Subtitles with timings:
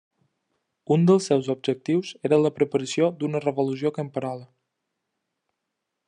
[0.95, 4.51] Un dels seus objectius era la preparació d'una revolució camperola.